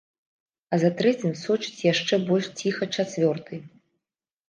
А 0.73 0.79
за 0.83 0.91
трэцім 1.01 1.35
сочыць 1.43 1.85
яшчэ 1.93 2.21
больш 2.33 2.51
ціха 2.59 2.91
чацвёрты. 2.95 3.65